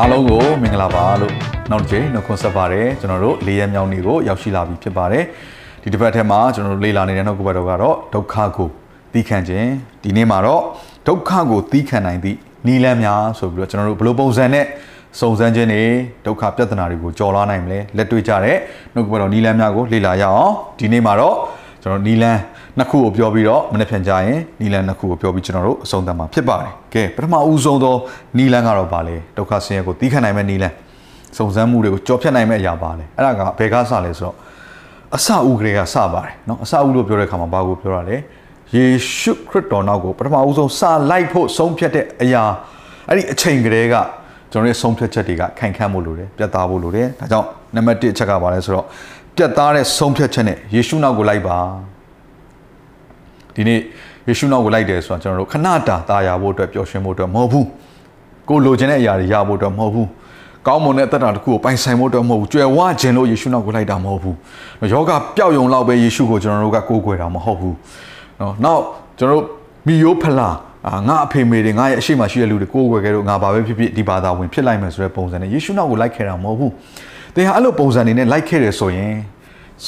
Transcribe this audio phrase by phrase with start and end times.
[0.00, 1.34] အားလုံးကိုမင်္ဂလာပါလို့
[1.70, 5.24] နောက်တစ်ချိန်နှုတ်ခွန်းဆက်ပါတယ်ကျွန်တော်တို့လေးရက်မြောက်နေ့ကိုရောက်ရှိလာပြီဖြစ်ပါတယ်
[5.82, 8.68] ဒီတစ်ပတ်ထဲမှာကျွန်တော်တို့လေ့လာနေတဲ့နှုတ်ကပတ်တော်ကတော့ဒုက္ခကို
[9.12, 9.68] သီးခံခြင်း
[10.02, 10.62] ဒီနေ့မှာတော့
[11.08, 14.64] ဒုက္ခကိုသီးခံနိုင်သည့်နီလန်းများဆိုပြီးတော့ကျွန်တော်တို့ဘယ်လိုပုံစံနဲ့
[15.20, 15.84] စုံစမ်းခြင်းတွေ
[16.26, 18.56] ဒုက္ခပြဿနာတွေကိုကြော်လွှားနိုင်မလဲလက်တွေ့ကြတဲ့
[18.94, 21.36] နှုတ်ကပတ်တော်နီလန်းများကိုလေ့လာရအောင်ဒီနေ့မှာတော့
[21.82, 22.40] ကျွန်တော်နီလန်း
[22.78, 27.94] နှစ်ခုကိုပြောပြီးတော့မနေ့ပြန်ကြရင်နီလန်းနှစ်ခုကိုပြောပြီးကျွန်တော်တို့အဆုံးသတ်မှာဖြစ်ပါတယ်။ကဲပထမဦးဆုံးသော
[28.38, 30.74] နီလန်းကတော့ဗာလေဒုက္ခဆင်းရဲကိုသီးခံနိုင်မဲ့နီလန်း
[31.36, 34.36] စုံစမ်းမှုတွေကိုကြော်ဖြတ်နိုင်မဲ့အရာပါလေ။အဲ့ဒါကဘယ်ကစလဲဆိုတော့
[35.16, 38.16] အစဦးကလေးကစပါတယ်နော်အစဦးလို့ပြောတဲ့အခါမှာဘာကိုပြောရလဲ။
[38.74, 38.84] ယေ
[39.18, 42.42] ရှုခရစ်တော်နောက်ကိုပထမဦးဆုံးစလိုက်ဖို့ဆုံးဖြတ်တဲ့အရာ
[43.08, 43.94] အဲ့ဒီအချိန်ကလေးက
[44.52, 48.86] ကျွန်တော်ရဲ့ဆုံးဖြတ်ချက်တွေကခိုင်ခန့်ဖို့လိုတယ်ပြတ်သားဖို့လိုတယ်ဒါကြောင့်နံပါတ်1အချက်ကဘာလဲဆိုတော့
[49.36, 51.58] ပြတ်သားတဲ့ဆုံးဖြတ်ချက်နဲ့ယေရှုနောက်ကိုလိုက်ပါ
[53.57, 53.79] ဒီနေ့
[54.27, 57.67] ယေရှုနောက်ကိုလိုက်တယ်ဆိုတာကျွန်တော်တို့ခဏတာตายရဖို့အတွက်ပျော်ရွှင်ဖို့အတွက်မဟုတ်ဘူး
[58.49, 60.07] ကိုလိုချင်တဲ့အရာတွေရဖို့အတွက်မဟုတ်ဘူး
[60.67, 64.35] ကောင်းမွန်တဲ့အသက်တာတစ်ခုကိုပိုင်ဆိုင်ဖို့အတွက်မဟုတ်ဘူးကြွယ်ဝခြင်းလို့ယေရှုနောက်ကိုလိုက်တာမဟုတ်ဘူး
[64.91, 67.75] ယောဂပျောက်ယုံလောက်ပဲယေရှုကိုကျွန်တော်တို့ကကိုးကွယ်တာမဟုတ်ဘူး
[68.39, 68.81] နော်နောက်
[69.17, 69.45] ကျွန်တော်တို့
[69.87, 70.49] မိယိုးဖလာ
[70.87, 76.71] အာငါအဖေမေတွေငါရဲ့အရှိမရှိတဲ့လူတွေကိုးကွယ်ခဲ့တော့ငါဘာပဲဖြစ်ဖြစ်ဒီဘာသာဝင်ဖြစ်လိုက်မယ်ဆိုတဲ့ပုံစံနဲ့ယေရှုနောက်ကိုလိုက်ခဲ့တာမဟုတ်ဘူး
[77.35, 79.13] သင်ဟာအဲ့လိုပုံစံနေနဲ့လိုက်ခဲ့တယ်ဆိုရင်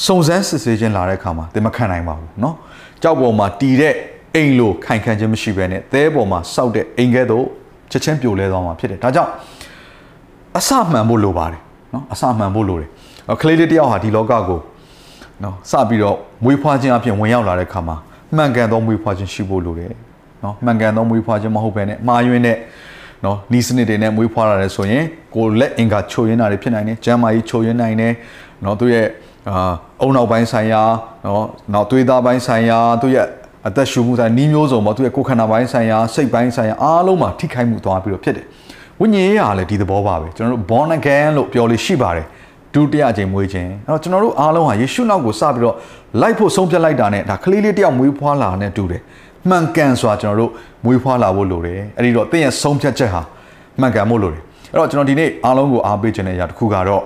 [0.06, 2.54] စုံစမ်းစစ်ဆေးခြင်းလာတဲ့အခါမှာသင်မခံနိုင်ပါဘူးเนาะ
[3.03, 3.93] ကြောက်ပေါ်မှာတီတဲ့
[4.35, 7.45] အိမ်လိုခိုင်ခံခြင်းမရှိဘဲနဲ့သဲပေါ်မှာစောက်တဲ့အိမ်ကဲသို့
[7.91, 9.31] ချက်ချင်းပြိုလဲသွားမှာဖြစ်တယ်ဒါကြောင့်
[10.57, 11.61] အစမှန်ဖို့လိုပါတယ်
[11.93, 12.89] နော်အစမှန်ဖို့လိုတယ်
[13.41, 14.59] ကလေးလေးတယောက်ဟာဒီလောကကို
[15.43, 17.95] နော်စပြီးတော့မွေးဖွားခြင်းအပြင်ဝင်ရောက်လာတဲ့ခါမှာ
[18.35, 19.93] မှန်ကန်သောမွေးဖွားခြင်းရှိဖို့လိုတယ်
[20.43, 22.57] နော်မှန်ကန်သောမွေးဖွားခြင်းမဟုတ်ဘဲနဲ့မှားယွင်းတဲ့
[23.25, 25.03] နော်နီးစနစ်တွေနဲ့မွေးဖွားရတယ်ဆိုရင်
[25.35, 28.13] ကိုလက်အင်္ကာချိုးရင်းတာတွေဖြစ်နိုင်တယ်ကျန်းမာရေးချိုးရင်းနိုင်တယ်
[28.63, 29.05] နော်သူ့ရဲ့
[29.49, 29.71] အာ
[30.01, 30.81] အုံနောက်ပိုင်းဆိုင်ရာ
[31.25, 33.27] နော်နောက်သွေးသားပိုင်းဆိုင်ရာသူရဲ့
[33.67, 38.45] အသက်ရှူမှုဆိုင်နီးမျိုးစုံပေါ့သူရဲ့ကိုယ်ခန္ဓာပိုင်းဆိုင်ရာစိတ်ပိုင်းဆိုင်ရာအားလုံးမှာထိခိုက်မှုသွားပြီးတော့ဖြစ်တယ်
[38.99, 42.27] ဝိညာဉ်ရေးရာလည်းဒီသဘောပါပဲကျွန်တော်တို့ born again လို့ပြောလို့ရှိပါတယ်
[42.73, 45.75] ဒုတိယအကြိမ်မွေးခြင်းအဲ့တော့ကျွန်တော်တို့အားလုံးဟာယေရှုနောက်ကိုစပြီးတော့
[46.21, 49.01] လိုက်ဖို့ဆုံးဖြတ်လိုက်တာနဲ့ဒါကလေးလေးတယောက်မွေးဖွားလာတဲ့တူတယ်
[49.49, 50.51] မှန်ကန်စွာကျွန်တော်တို့
[50.85, 53.21] မွေးဖွားလာဖို့လိုတယ်အဲ့ဒီတော့သင်ရဲ့ဆုံးဖြတ်ချက်ဟာ
[53.79, 54.41] မှန်ကန်ဖို့လိုတယ်
[54.71, 57.03] အဲ့တော့ကျွန်တော်ဒီနေ့အားလုံးကိုအားပေးခြင်းတဲ့အရာတစ်ခုကတော့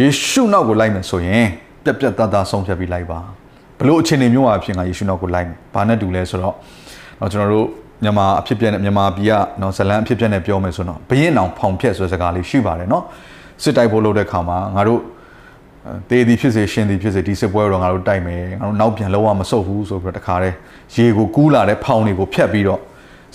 [0.00, 1.46] ယေရှုနောက်ကိုလိုက်မယ်ဆိုရင်
[1.84, 3.20] ပြက်ပြက်သားသားဆုံးဖြတ်ပြီးလိုက်ပါ
[3.78, 6.54] ဘလို့အခြေအနေမျိုးအဖြစ်ငါယေရှုနောက်ကိုလိုက်မယ်ဘာနဲ့တူလဲဆိုတော့
[7.20, 7.66] တော့ကျွန်တော်တို့
[8.02, 13.04] မြန်မာအဖြစ်ပြက်နဲ့မြန်မာပြည်ကနော်ဇလန်အဖြစ်ပြက်နဲ့ပြောမယ်ဆိုတော့ဘရင်အောင်ဖောင်ဖြက်ဆိုတဲ့စကားလေးရှိပါတယ်နော်
[13.62, 15.00] စစ်တိုက်ဖို့လုပ်တဲ့ခါမှာငါတို့
[16.10, 20.56] တေးသည်ဖြစ်စေရှင်သည်ဖြစ်စေဒီစစ်ပွဲတော့ငါတို့တိုက်မယ်ငါတို့နောက်ပြန်လုံးဝမဆုတ်ဘူးဆိုပြီးတော့တခါတည်း
[20.94, 22.80] ရေကိုကူးလာတဲ့ဖောင်တွေကိုဖျက်ပြီးတော့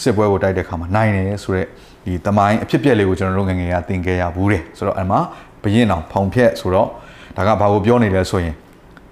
[0.01, 1.67] စစ်ပွဲကိုတိုက်တဲ့ခါမှာနိုင်တယ်ဆိုတော့
[2.05, 5.19] ဒီတမိုင်းအဖြစ်ပြက်လေးကိုကျွန်တော်တို့ငငယ်ကသင်ခဲ့ရဘူးတယ်ဆိုတော့အဲ့မှာ
[5.63, 6.87] ဘရင်အောင်ဖောင်ဖြက်ဆိုတော့
[7.37, 8.53] ဒါကဘာကိုပြောနေလဲဆိုရင်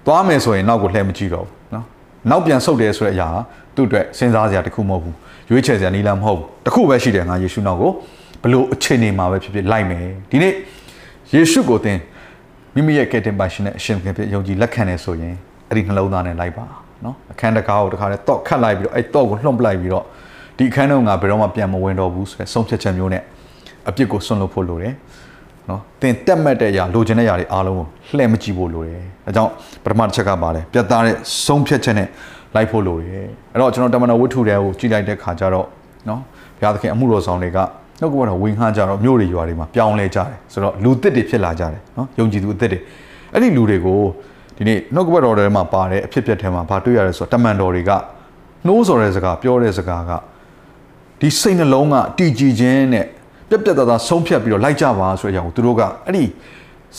[0.06, 1.84] သွားမယ်ဆိုရင်နောက်ကိုလှည့်မကြည့်တော့ဘူးနော်
[2.30, 3.28] နောက်ပြန်ဆုတ်တယ်ဆိုတဲ့အရာ
[3.74, 5.14] သူ့အတွက်စဉ်းစားစရာတခုမဟုတ်ဘူး
[5.50, 7.90] ရွေးချယ်စရာနီးလမ်းမဟုတ်ဘူးတခုပဲရှိတယ်ငါယေရှုနောက်ကို
[8.42, 10.52] ဘလို့အခြေအနေမှာပဲဖြစ်ဖြစ်လိုက်မယ်ဒီနေ့
[11.34, 11.98] ယေရှုကိုသင်
[12.74, 15.34] မိမိရဲ့ကယ်တင်ပါရှင်နဲ့အရှင်ခင်ဖြစ်ယုံကြည်လက်ခံနေဆိုရင်
[15.68, 16.64] အဲ့ဒီနှလုံးသားနဲ့လိုက်ပါ
[17.04, 20.04] နော်အခန်းတကားကိုတခါတည်းတော့ခတ်လိုက်ပြီးတော့အဲ့တော့ကိုလှုံ့ပလိုက်ပြီးတော့
[20.58, 23.22] ဒီအခန်းတော့ငါဘယ်တော့မှပြန်မဝင်တော့ဘူးဆိုရယ်ဆုံးဖြတ်ချက်မျိုးနဲ့
[23.88, 24.94] အပြစ်ကိုဆွန့်လွတ်ဖို့လိုတယ်
[25.68, 27.86] နော်တင်တက်မှတ်တဲ့အရာလိုချင်တဲ့အရာတွေအားလုံးကို
[28.16, 29.50] လှည့်မကြည့်ဖို့လိုတယ်အဲကြောင့်
[29.84, 31.14] ပထမတစ်ချက်ကပါလဲပြတ်သားတဲ့
[31.46, 32.08] ဆုံးဖြတ်ချက်နဲ့
[32.54, 35.66] လိုက်ဖို့လိုတယ်အဲ့တော့ကျွန်တော်တမန်တော်ဝတ္ထုတွေကိုကြည့်လိုက်တဲ့ခါကျတော့
[36.08, 36.20] နော်
[36.58, 37.58] ဘုရားသခင်အမှုတော်ဆောင်တွေက
[38.00, 42.78] နှုတ်ကပတော်ဝင်ခါကြတော့မြို့တွေရွာတွေမှာပြောင်းလဲကြတယ်ဆိုတော့လူသစ်တွေဖြစ်လာကြတယ်နော်ယုံကြည်သူအသစ်တွေ
[43.32, 44.00] အဲ့ဒီလူတွေကို
[44.56, 47.90] ဒီနေ့နှုတ်ကပတော်တွေမှာပါတဲ့အဖြစ်ပြက်ထဲမှာဘာတွေ့ရလဲဆိုတော့တမန်တော်တွေက
[48.66, 50.12] နှိုးဆော်တဲ့စကားပြောတဲ့စကားက
[51.20, 53.06] ဒီစိတ်နှလုံးကတည်ကြည်ခြင်းနဲ့
[53.48, 56.24] ပြက်ပြက်သားသားဆုံးဖြတ်ပြီးတော့လိုက်ကြပါဆိုတဲ့အကြောင်းကိုသူတို့ကအဲ့ဒီ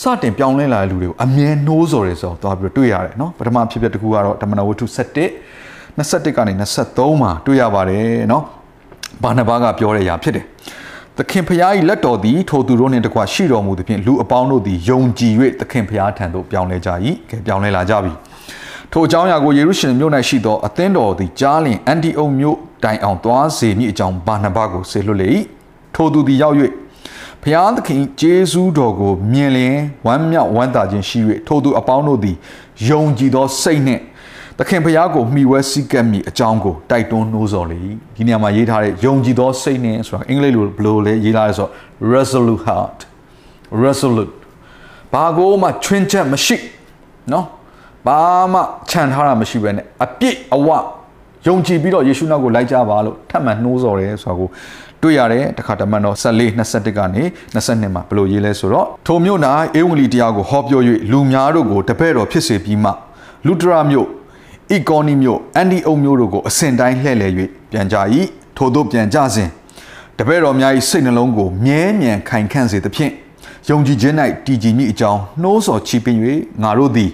[0.00, 4.98] စတင်ပြောင်းလဲလာတဲ့လူတွေကိုအမြဲနှိုးဆော်တယ်ဆိုတော့သွားပြီးတော့တွေ့ရတယ်နော်ပထမဖြစ်ဖြစ်တစ်ခုကတော့ဓမ္မနဝတ္ထု7
[5.98, 6.52] 21ကနေ
[6.86, 8.44] 23မှာတွေ့ရပါတယ်နော်
[9.22, 10.44] ဘာနဘာကပြောတဲ့အရာဖြစ်တယ်
[11.16, 16.90] သခင်ဖျား၏လက်တော်သည်ထိုသူတို့နှင့်တကွရှိတော်မူသည်ဖြင့်လူအပေါင်းတို့သည်ယုံကြည်၍သခင်ဖျားထံသို့ပြောင်းလဲကြ၏
[17.30, 18.12] ကဲပြောင်းလဲလာကြပြီ
[18.92, 25.30] ထိုအကြောင်းအရာကိုယေရုရှလင်မြို့၌ရှိသောအသင်းတော်သည်ကြားလင်အန်တီအုတ်မြို့တိုင်အောင်သွားစေမည့်အကြောင်းဘာနဘာကိုဆေလွတ်လေ၏
[25.94, 26.56] ထိုသူသည်ရောက်၍
[27.42, 29.76] ဖျားသခင်ဂျေဇူးတော်ကိုမြင်လျင်
[30.06, 32.36] ဝမ်းမြောက်ဝမ်းသာခြင်းရှိ၍ထိုသူအပေါင်းတို့သည်
[32.88, 34.02] ယုံကြည်သောစိတ်နှင့်
[34.58, 37.80] သခင်ဖျားကိုမှီဝဲစည်းကပ်မိအကြောင်းကိုတိုက်တွန်းနှိုးဆော်လေ
[38.14, 41.70] ဒီနေရာမှာရေးထားတဲ့ယုံကြည်သောစိတ်နဲ့ဆိုတာအင်္ဂလိပ်လိုဘယ်လိုလဲရေးထားလဲဆိုတော့
[42.14, 42.98] resolute heart
[43.84, 44.32] resolute
[45.12, 46.56] ဘာကိုမှချွင်းချက်မရှိ
[47.32, 47.46] နော်
[48.06, 48.18] ဘာ
[48.52, 48.60] မှ
[48.90, 50.68] ခြံထားတာမရှိဘဲနဲ့အပြည့်အဝ
[51.46, 54.48] ယုံကြည်ပြီးတော့ယေရှုနောက်ကိုလိုက်ကြပါလို့ထပ်မံနှိုးဆော်တယ်ဆိုတာကို
[55.02, 57.22] တွေ့ရတယ်တခါတမန်တော်14 21ကနေ
[57.54, 59.40] 22မှာဘယ်လိုရေးလဲဆိုတော့ထိုမြို့၌
[59.78, 60.80] ဧဝံဂေလိတရားကိုဟောပြော၍
[61.10, 62.90] လူများတို့ကိုတပည့်တော်ဖြစ်စေပြီးမှ
[63.46, 64.08] လူတရာမြို့
[64.72, 67.32] အီကောနီမြို့အန်ဒီအုံမြို့တို့ကိုအစဉ်တိုင်းလှည့်လည်၍
[67.70, 67.96] ပြန်ကြ၏
[68.56, 69.48] ထို့သောပြန်ကြစဉ်
[70.18, 73.12] တပည့်တော်များ၏စိတ်နှလုံးကိုမြဲမြံခိုင်ခန့်စေသဖြင့်
[73.68, 74.14] ယုံကြည်ခြင်း၌
[74.46, 76.18] တည်ကြည်မိအကြောင်းနှိုးဆော်ချီးပင်၍
[76.62, 77.10] ငါတို့သည်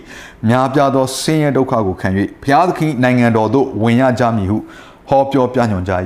[0.48, 2.08] များပြားသောဆင်းရဲဒုက္ခကိုခံ၍
[2.42, 4.58] ဘုရားသခင်နိုင်ငံတော်သို့ဝင်ရကြမည်ဟု
[5.08, 5.92] ဟောပြောပြညွှန်ကြ၏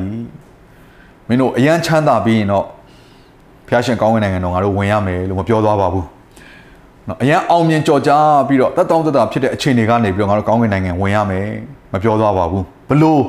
[1.31, 2.65] မင်းတို့အယံချမ်းသာပြီးရင်တော့
[3.67, 6.06] ဘုရားရှင်ကောင်းကင်နိုင်ငံတော်ငါတို့ဝင်ရမယ်လို့မပြောသွားပါဘူး
[7.09, 11.47] နော်အရန်အောင်မြင်ကြော်ကြားပြီးတော့တက်တောင့်တက်တာဖြစ်တဲ့အခြေအနေကနေပြီးတော့ငါတို့ကောင်းကင်နိုင်ငံဝင်ရမယ်
[11.93, 13.23] မပြောသွားပါဘူးဘလို့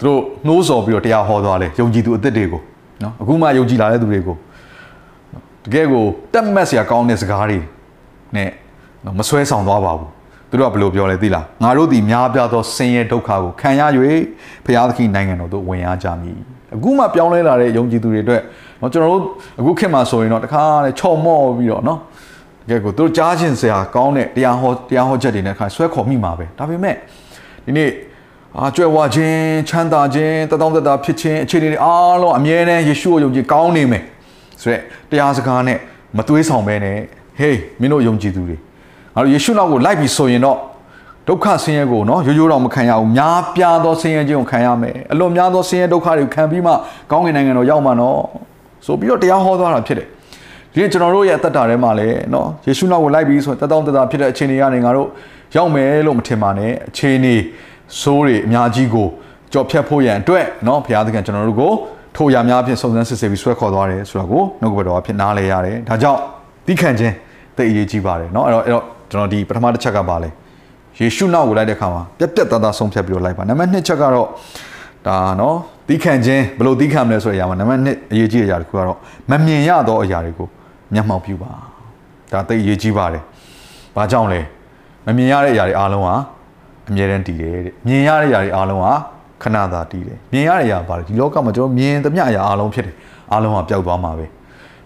[0.00, 2.60] သူတို့နှိုးဆော်ပြီးတော့တရားဟောသွားတယ်ယုံကြည်သူအသက်တွေကို
[3.02, 4.36] နော်အခုမှယုံကြည်လာတဲ့သူတွေကို
[5.64, 7.58] တကယ်ကိုတက်မက်စရာကောင်းတဲ့စကားတွေ
[8.36, 8.50] နဲ့
[9.18, 10.08] မဆွဲဆောင်သွားပါဘူး
[10.50, 13.82] သူတို့ကဘယ်လိုပြောလဲသိလားငါတို့ဒီများပြားသောဆင်းရဲဒုက္ခကိုခံရ၍
[14.64, 18.41] ဘုရားသခင်နိုင်ငံတော်သို့ဝင်ရကြမည် အခုမှပြောင်းလဲလာတဲ့ယုံကြည်သူတွေအတွက်
[18.79, 19.23] เนาะကျွန်တော်တို့
[19.59, 21.99] အခုခေတ်မှာဆိုရင်တော့တခါလေချော့မော့ပြီးတော့เนาะ
[22.69, 26.95] တကယ်ကိုသူတို့ကြားခြင်းစရာကောင်းတဲ့တရားဟောတရားဟောချက်တွေနဲ့ခါဆွဲခေါ်မိမှာပဲဒါပေမဲ့
[27.65, 27.89] ဒီနေ့
[28.57, 34.03] အာကြွယ်ဝခြင်းချမ်းသာခြင်းတသောတသာဖြစ်ခြင်းအခြေအနေတွေအားလုံးအမြဲတမ်းယေရှုကိုယုံကြည်ကောင်းနေမယ်
[34.61, 35.77] ဆိုရက်တရားစကားနဲ့
[36.17, 36.97] မသွေးဆောင်ပဲနဲ့
[37.39, 38.57] ဟေးမင်းတို့ယုံကြည်သူတွေ
[39.15, 40.57] ငါတို့ယေရှုနောက်ကိုလိုက်ပြီဆိုရင်တော့
[41.28, 46.72] ဒုက္ခဆင်းရဲကိုနော်ရိုးရိုးတော့မခံရဘူးများပြားသောဆင်းရဲခြင်းကိုခံရမယ်အလွန်များသောဆင်းရဲဒုက္ခတွေကိုခံပြီးမှ
[47.10, 48.18] ကောင်းကင်နိုင်ငံတော်ရောက်မှာနော်
[48.86, 50.08] ဆိုပြီးတော့တရားဟောသွားတာဖြစ်တယ်
[50.72, 55.08] ဒီကျွန်တော်တို့ရဲ့အသက်တာထဲမှာလည်းနော်ယေရှုနောက်ကိုလိုက်ပြီးဆိုရင်တသောတသာဖြစ်တဲ့အခြေအနေကနေငါတို့
[55.56, 57.34] ရောက်မယ်လို့မထင်ပါနဲ့အခြေအနေ
[58.00, 59.08] ဆိုးတွေအများကြီးကို
[59.52, 61.72] ကြော်ဖြတ်ဖို့ရန်အတွက်နော်ဘုရားသခင်ကျွန်တော်တို့ကို
[62.16, 66.20] ထိုရာများဖြင့်စုံစမ်းစစ်ဆေးပြီးဆွဲခေါ်သွားတယ်ဆိုတာကိုနှုတ်ကပတော်အဖြစ်နားလဲရတယ်ဒါကြောင့်
[66.66, 67.14] သီးခံခြင်း
[67.56, 70.28] သိအရေးကြီးပါတယ်နော်အဲ့တော့အဲ့တော့ကျွန်တော်ဒီပထမတစ်ချက်ကပါလဲ
[71.00, 74.28] ယေရှုနောက်ကိုလိုက်တဲ့ခါမှာပြက်ပြက်သားသားဆုံးဖြတ်ပြီးတော့လိုက်ပါနံပါတ်2ချက်ကတော့
[75.06, 75.56] ဒါနော်
[75.88, 78.98] သီးခံခြင်းဘယ်လိုသီးခံမလဲဆိုတဲ့အရာမှာနံပါတ်1အရေးကြီးတဲ့အရာတစ်ခုကတော့
[79.30, 80.48] မမြင်ရသောအရာတွေကို
[80.94, 81.52] မျက်မှောက်ပြုပါ
[82.32, 83.22] ဒါသိအရေးကြီးပါတယ်။
[83.96, 84.40] ဘာကြောင့်လဲ
[85.06, 86.14] မမြင်ရတဲ့အရာတွေအားလုံးဟာ
[86.88, 88.92] အမြဲတမ်းတည်တယ်တဲ့မြင်ရတဲ့အရာတွေအားလုံးဟာ
[89.42, 92.94] ခဏသာတည်တယ်မြင်ရတဲ့အရာပါလေဒီလောကမှာကျွန်တော်မြင်သမျှအရာအားလုံးဖြစ်တယ်
[93.32, 94.26] အားလုံးဟာပျောက်သွားမှာပဲ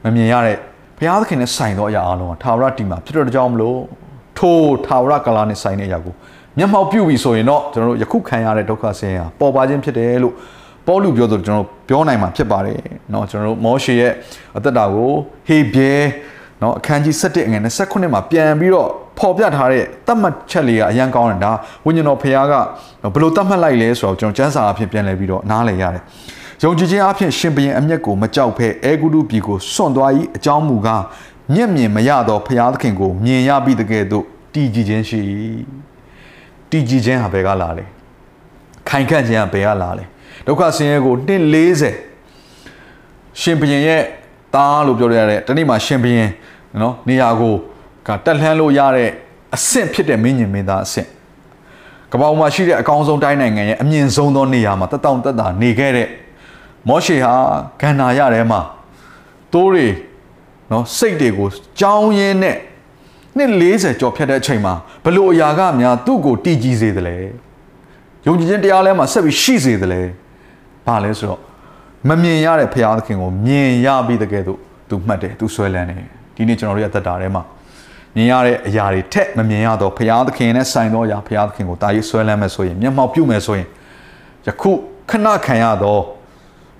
[0.04, 0.56] မမြင်ရတဲ့
[0.98, 3.78] ဘုရားသခင်နဲ့ဆိုင်သောအရာအားလုံးဟာထာဝရတည်မှာဖြစ်တော့ကြောင်းမလို့
[4.37, 6.13] ထိုထာဝရကလာနဲ့ဆိုင်တဲ့အရာကို
[6.57, 10.33] မျက်မှောက်ပြုပြီဆိုရင်တော့ကျွန်တော်တို့ယခုခံရတဲ့ဒုက္ခဆင်းရဲဟာပေါ်ပါခြင်းဖြစ်တယ်လို့
[10.87, 12.79] ပေါလုပြောဆိုကျွန်တော်ပြောနိုင်မှာဖြစ်ပါတယ်
[13.11, 14.13] เนาะကျွန်တော်တို့မောရှေရဲ့
[14.57, 15.11] အသက်တာကို
[15.47, 15.91] ဟေဘဲ
[16.59, 18.89] เนาะအခန်းကြီး7အငယ်29မှာပြန်ပြီးတော့
[19.19, 21.51] ပေါ်ပြထားတဲ့တတ်မှတ်ချက်လေးကအရန်ကောင်းတယ်ဒါ
[21.85, 22.53] ဝိညာဉ်တော်ဖခင်က
[23.13, 26.03] ဘယ်လိုတတ်မှတ်လိုက်လဲဆိုတော့ကျွန်တော်စံစာအဖြစ်ပြန်လဲပြီးတော့နားလည်ရတယ်
[26.63, 31.03] ယုံကြည်ခြင်းအဖြစ်ရှင်ဘရင်အမျက်ကိုမကြောက်ဖဲအဲဂုတုပြည်ကိုစွန့်သွား၏အကြောင်းမူကား
[31.54, 35.20] မျက်မြင်မရသောဖခင်သခင်ကိုမြင်ရပြီးတကယ်တော့တည်ကြည်ခြင်းရှိ
[36.70, 37.84] တည်ကြည်ခြင်းဟာဘယ်ကလာလဲ
[38.88, 40.04] ခိုင်ခန့်ခြင်းဟာဘယ်ကလာလဲ
[40.46, 44.02] ဒုက္ခဆင်းရဲကိုနှစ်40ရှင်ဘရင်ရဲ့
[44.54, 46.30] တားလို့ပြောရတဲ့တနေ့မှာရှင်ဘရင်
[46.82, 47.54] နော်နေရာကို
[48.06, 49.08] ကတက်လှမ်းလို့ရတဲ့
[49.54, 51.08] အဆင့်ဖြစ်တဲ့မင်းညင်မင်းသားအဆင့်
[52.12, 56.08] ကပောင်မှာရှိတဲ့အကောင်းဆုံးတိုင်းနိုင်ငံရဲ့အမြင့်ဆုံးသောနေရာမှာတက်တောင့်တက်တာနေခဲ့တဲ့
[56.88, 57.34] မောရှေဟာ
[57.80, 58.60] ဂန္နာရထဲမှာ
[59.52, 59.86] တိုးတွေ
[60.70, 61.48] နော်စိတ်တွေကို
[61.80, 62.56] ကြောင်းရင်းနဲ့
[63.36, 67.16] နှစ်40ကျော်ဖြတ်တဲ့အချိန်မှာဘလို့အရာကများသူ့ကိုတည်ကြည်စေသလဲ
[68.26, 70.00] ယုံကြည်ခြင်းတရားလဲမှာဆက်ပြီးရှိစေသလဲ
[70.86, 71.40] ဘာလဲဆိုတော့
[72.08, 74.58] မမြင်ရတဲ့ဖရာသခင်ကိုမြင်ရပြီးတဲ့ကဲ့သို့
[74.88, 76.02] သူမှတ်တယ်သူဆွဲလန်းတယ်
[76.34, 77.42] ဒီနေ့ကျွန်တော်တို့ရဲ့အသက်တာထဲမှာ
[78.14, 83.68] မြင်ရတဲ့အရာတွေထက်မမြင်ရတော့ဘုရားသခင်နဲ့ဆိုင်သောအရာဘုရားသခင်ကိုတာရေးဆွဲလန်းမယ်ဆိုရင်မျက်မှောက်ပြုမယ်ဆိုရင်
[84.46, 84.70] ယခု
[85.10, 85.98] ခဏခံရသော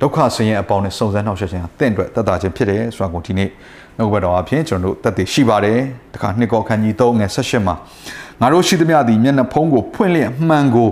[0.02, 3.50] ဒုက္ခဆင်းရဲအပေါင်းနဲ့စုံစမ်းနှောက်ယှက်ခြင်းဟာတင့်အတွက်တတ်တာခြင်းဖြစ်တယ်ဆိုတာကိုဒီနေ့
[3.98, 5.80] နှုတ်ဘတ်တော်အဖြစ်ကျွန်တော်တို့တတ်သိရှိပါတယ်
[6.14, 7.76] တခါနှစ်ကောခန်းကြီး3ငယ်18မှာ
[8.42, 10.90] ငါတို့ရှိသမျှသည်မျက်နှာဖုံးကိုဖွင့်လျက်မှန်ကို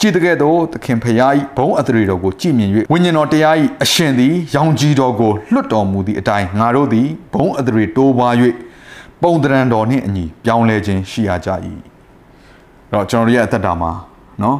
[0.00, 8.34] ကြည်တကယ်တော့သခင်ဖရာ၏ဘုံအထရေတော်ကိုကြည်မြင်၍ဝိညာဉ်တော်တရား၏အရှင်သည်ရောင်ကြီးတော်ကိုလွတ်တော်မူသည့်အတိုင်းငါတို့သည်ဘုံအထရေတိုးပွား၍
[9.22, 11.78] ပုံတရံတော်နှင့်အညီပြောင်းလဲခြင်းရှိရကြ၏အဲ့
[12.92, 13.92] တော့ကျွန်တော်တို့ရဲ့အသက်တာမှာ
[14.40, 14.56] เนาะ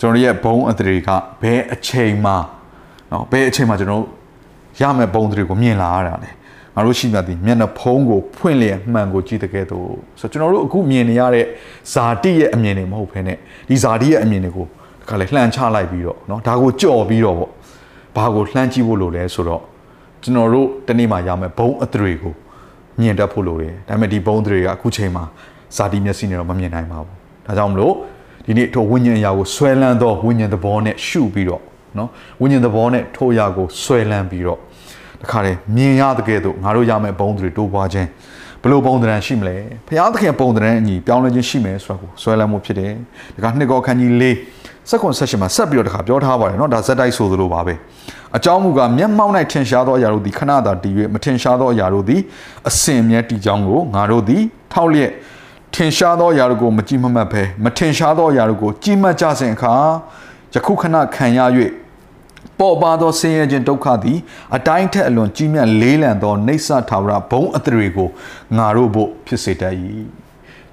[0.00, 1.08] ကျွန်တော်တို့ရဲ့ဘုံအထရေက
[1.42, 2.36] ဘယ်အချိန်မှာ
[3.11, 4.03] နော်ဘယ်အချိန်မှာကျွန်တော်
[4.81, 6.29] ရမယ့်ပုံစံတွေကိုမြင်လာရတာလေ
[6.75, 9.87] ငါတို့ရှိမှသည်မျက်နှာဖုံးကိုဖွင့်လျက်မှန်ကိုကြည့်တဲ့ကဲတော့
[10.19, 11.45] ဆိုတော့ကျွန်တော်တို့အခုမြင်နေရတဲ့
[11.93, 13.37] ဇာတိရဲ့အမြင်တွေမဟုတ်ဘဲနဲ့
[13.69, 17.51] ဒီဇာတိရဲ့အမြင်တွေကိုဒီကလေးလှန်ချလိုက်ပြီးတော့နော်ဒါကိုကြော်ပြီးတော့ပေါ့
[18.15, 19.61] ဘာကိုလှမ်းကြည့်ဖို့လိုလဲဆိုတော့
[20.23, 22.33] ကျွန်တော်တို့တနေ့မှရမယ့်ဘုံအသရေကို
[22.99, 25.23] မြင်တတ်ဖို့လိုတယ်ဒါပေမဲ့ဒီဘုံအသရေကအခုချိန်မှာ
[25.75, 27.93] ဇာတိမျက်စိနဲ့တော့မမြင်နိုင်ပါဘူးဒါကြောင့်မလို့
[28.45, 31.61] ဒီနေ့ထိုဝိညာဉ်အရာကိုဆွဲလန်းသောဝိညာဉ်သဘောနဲ့ရှုပြီးတော့
[31.96, 32.08] เนาะ
[32.40, 34.58] ဝိညာဉ်သဘောနဲ့ထိုအရာကိုဆွဲလန်းပြီးတော့
[35.22, 38.08] တခါတည်းမြင်ရတဲ့ကဲ့သို့ငါတို့ရမယ့်ဘုံတွေတိုးပွားခြင်း
[38.62, 39.56] ဘလို့ဘုံတရံရှိမလဲ
[39.88, 42.92] ဘုရားသခင်ဘုံတရံအညီပြောင်းလဲခြင်းရှိမယ်ဆိုတာကိုဆွဲလန်းမှုဖြစ်တယ်
[43.34, 44.24] ဒါကနှစ်ကောခန်းကြီး၄
[44.90, 47.74] စက္ကွန်ဆက်ရှင်မှာဆက်ပြီးတော့တခါပြောထားပါတယ်เนาะဒါဇက်တိုက်ဆိုသလိုပါပဲ
[48.36, 52.20] အကြောင်းမူကားမျက်မှောက်၌ထင်ရှားသောအရာတို့သည်ခဏသာတည်၍မထင်ရှားသောအရာတို့သည်
[52.68, 54.42] အစင်မြဲတည်ကြောင်းကိုငါတို့သည်
[54.72, 55.10] ထောက်လျက်
[55.74, 59.74] ထင်ရှားသောအရာတို့ကိုမကြည့်မမှတ်ဘဲမထင်ရှားသောအရာတို့ကိုကြည့်မှတ်ကြစဉ်အခါ
[60.53, 61.39] ယခုခဏခံရ၍
[62.59, 64.17] ပေါ်ပါသောဆင်းရဲခြင်းဒုက္ခသည်
[64.55, 68.09] အတိုင်းထက်အလွန်ကြီးမြတ်လေးလံသောနေဆထာဝရဘုံအထတွေကို
[68.57, 69.73] ငါတို့ဖို့ဖြစ်စေတတ်၏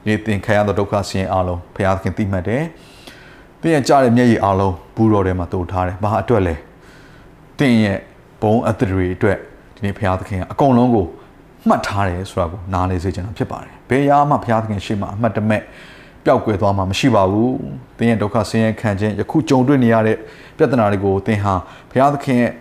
[0.06, 2.62] နေသင်ခံရသောဒုက္ခဆင်းရဲအလုံးဘုရားသခင်သိမှတ်တယ်
[3.60, 6.54] သင်ရဲ့ကြားတဲ့မျက်ရည်အလုံးဘူးတော်ထဲမှာတိုးထားတယ်ဘာအတွက်လဲ
[7.58, 7.98] သင်ရဲ့
[8.42, 9.38] ဘုံအထတွေအတွက်
[9.74, 11.06] ဒီနေ့ဘုရားသခင်ကအကုန်လုံးကို
[11.68, 15.62] မှတ်ထားတယ်ဆိုတာကိုနားလေစေချင်တာဖြစ်ပါတယ်ဘယ်ရာမှဘုရားသခင်ရှေ့မှာအမှတ်တမဲ့
[16.26, 17.50] ပျောက်ကွယ်သွားမှာမရှိပါဘူး။
[17.98, 20.16] သင်ရဲ့ဒုက္ခဆင်းရဲခံခြင်းယခုကြုံတွေ့နေရတဲ့
[20.56, 21.54] ပြဿနာတွေကိုသင်ဟာ
[21.90, 22.52] ဘုရားသခင်ရဲ့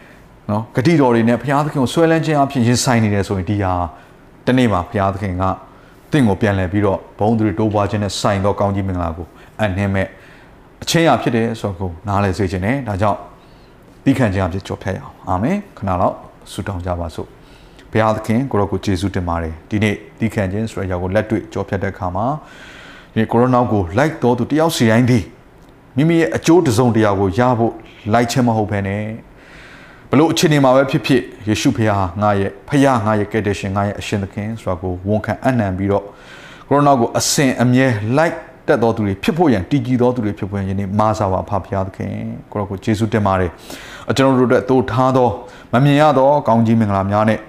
[0.49, 3.73] နော်ဂတိတော်တွေနဲ့ဘုရားသခင်ကိုဆွဲလန်းခြင်းအဖြစ်ရင်ဆိုင်နေတယ်ဆိုရင်ဒီဟာ
[4.45, 5.43] တနေ့မှာဘုရားသခင်က
[6.11, 9.27] သင်ကိုပြန်လည်ပြီးတော့ဘုံသူတွေတိုးပွားခြင်းနဲ့ဆိုင်သောကောင်းကြီးမင်္ဂလာကို
[9.61, 10.07] အနှင်းမဲ့
[10.83, 13.19] အချင်းရဖြစ်တယ်ဆိုတော့ကိုနားလည်စေခြင်းနဲ့ဒါကြောင့်
[14.03, 16.15] သီးခံခြင်းအဖြစ်ကြော်ဖြတ်ရအောင်အာမင်ခဏလောက်
[16.51, 17.27] ဆုတောင်းကြပါစို့
[17.91, 22.25] ဘုရားသခင်ကိုရောကိုယေရှုတင်ပါတယ်ဒီနေ့သီးခံခြင်းဆိုတဲ့အရာကိုလက်တွေ့ကြော်ဖြတ်တဲ့အခါမှာ
[23.15, 25.23] ဒီကိုရိုနာကိုလိုက်တော်သူတယောက်စီတိုင်းသည်
[25.95, 27.73] မိမိရဲ့အကျိုးတစုံတရာကိုရဖို့
[28.13, 29.03] လိုက်ခြင်းမဟုတ်ဘဲနဲ့
[30.11, 36.03] ဘလို့အခြေအနေမှာပဲဖြစ်ဖြစ်ယေရှုဖခင်ငါရဲ့ဖခင်ငါရဲ့ကယ်တင်ရှင်ငါရဲ့အရှင်သခင်ဆိုတာကိုဝန်ခံအနံပြီးတော့
[36.67, 38.35] ကိုရိုနာကိုအစဉ်အမြဲလိုက်
[38.67, 42.11] တက်တော်သူတွေဖြစ်ဖို့ရန်တည်ကြည်တော်သူတွေဖြစ်ဖို့ရန်ယနေ့မာစာပါဖဖခင်သခင်
[42.51, 43.51] ကိုရောကိုယေရှုတင်ပါတယ်
[44.09, 45.29] အကျွန်တော်တို့အတွက်တိုးထားသော
[45.73, 47.39] မမြင်ရသောကောင်းကြီးမင်္ဂလာများနဲ့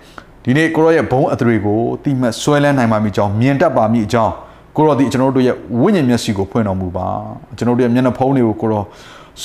[0.44, 4.34] ဒီနေ့ကိုရောရဲ့ဘုံအသရေကိုတိမှတ်ဆွဲလန်းနိုင်ပါမိကြောင်းမြင်တတ်ပါမိအကြောင်း
[4.76, 7.08] ကိုရောဒီကျွန်တော်တို့ရဲ့ဝိညာဉ်မျက်စိကိုဖွင့်တော်မူပါ
[7.56, 8.84] ကျွန်တော်တို့ရဲ့မျက်နှာဖုံးတွေကိုကိုရော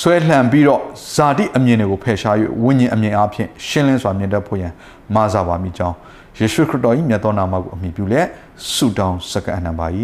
[0.00, 0.80] ဆွဲလှန်ပြီးတော့
[1.14, 2.34] ဇာတိအမြင်တွေကိုဖယ်ရှား၍
[2.64, 4.72] ဝိညာဉ်အမြင်အဖြစ်ရှင်းလင်းစွာမြင်တတ်ဖို့ရန်
[5.14, 5.96] မာစာပါမိကြောင်း
[6.38, 8.26] ယေရှုခရစ်တော်၏မြတ်သောနာမကိုအမိပြုလက်
[8.72, 9.86] ဆုတောင်းစကားအနံပါ၏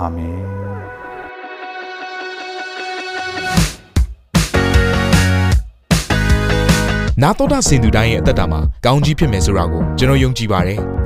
[0.00, 0.38] အာမင်
[7.22, 10.80] နာတော်တာစင်သူတိုင်းရဲ့အသက်တာမှာကောင်းကြီးဖြစ်မယ်ဆိုတာကိုကျွန်တော်ယုံကြည်ပါတယ်။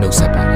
[0.00, 0.55] နှုတ်ဆက်ပါတယ